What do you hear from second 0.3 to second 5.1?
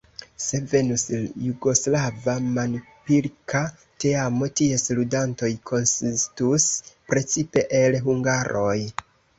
Se venus jugoslava manpilka teamo, ties